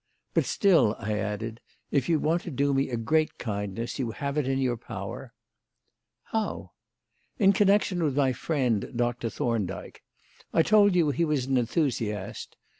But 0.33 0.45
still," 0.45 0.95
I 0.97 1.19
added, 1.19 1.61
"if 1.91 2.09
you 2.09 2.17
want 2.19 2.41
to 2.41 2.49
do 2.49 2.73
me 2.73 2.89
a 2.89 2.97
great 2.97 3.37
kindness, 3.37 3.99
you 3.99 4.09
have 4.09 4.35
it 4.35 4.47
in 4.47 4.57
your 4.57 4.75
power." 4.75 5.31
"How?" 6.23 6.71
"In 7.37 7.53
connection 7.53 8.01
with 8.03 8.17
my 8.17 8.33
friend 8.33 8.93
Doctor 8.95 9.29
Thorndyke. 9.29 10.01
I 10.53 10.63
told 10.63 10.95
you 10.95 11.11
he 11.11 11.23
was 11.23 11.45
an 11.45 11.55
enthusiast. 11.55 12.57